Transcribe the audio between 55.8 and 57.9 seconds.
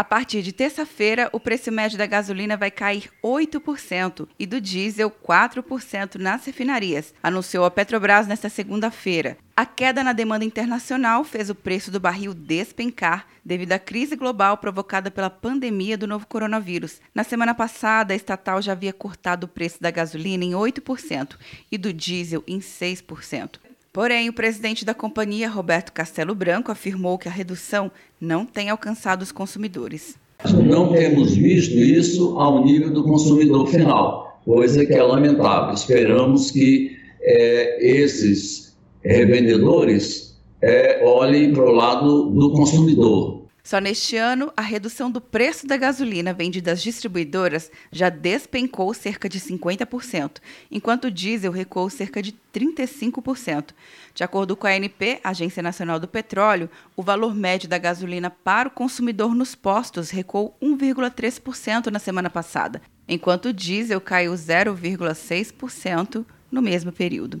do Petróleo, o valor médio da